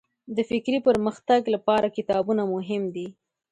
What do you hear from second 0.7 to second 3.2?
پرمختګ لپاره کتابونه مهم دي.